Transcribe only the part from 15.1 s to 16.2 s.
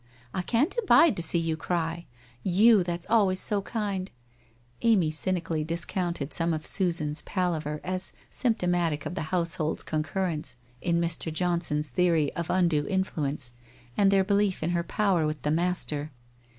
with' the master.'